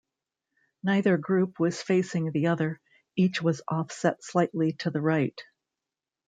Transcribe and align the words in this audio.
Neither 0.81 1.15
group 1.17 1.59
was 1.59 1.83
facing 1.83 2.31
the 2.31 2.47
other; 2.47 2.81
each 3.15 3.39
was 3.39 3.61
offset 3.67 4.23
slightly 4.23 4.73
to 4.79 4.89
the 4.89 4.99
right. 4.99 5.39